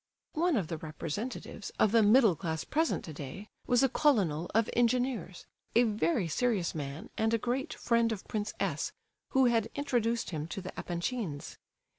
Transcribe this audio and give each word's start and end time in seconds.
One 0.33 0.55
of 0.57 0.67
the 0.67 0.79
representatives 0.79 1.71
of 1.77 1.91
the 1.91 2.01
middle 2.01 2.35
class 2.35 2.63
present 2.63 3.05
today 3.05 3.49
was 3.67 3.83
a 3.83 3.87
colonel 3.89 4.49
of 4.55 4.67
engineers, 4.73 5.45
a 5.75 5.83
very 5.83 6.27
serious 6.27 6.73
man 6.73 7.11
and 7.19 7.35
a 7.35 7.37
great 7.37 7.75
friend 7.75 8.11
of 8.11 8.27
Prince 8.27 8.55
S., 8.59 8.93
who 9.29 9.45
had 9.45 9.69
introduced 9.75 10.31
him 10.31 10.47
to 10.47 10.59
the 10.59 10.73
Epanchins. 10.75 11.57